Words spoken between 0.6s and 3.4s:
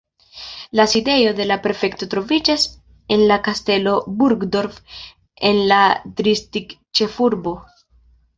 La sidejo de la prefekto troviĝas en la